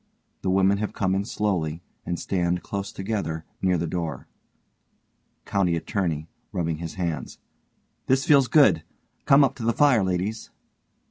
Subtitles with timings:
[0.41, 4.25] The women have come in slowly, and stand close together near the door_.
[5.45, 7.37] COUNTY ATTORNEY: (rubbing his hands)
[8.07, 8.81] This feels good.
[9.25, 10.49] Come up to the fire, ladies.